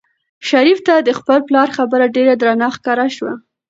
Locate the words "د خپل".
0.99-1.39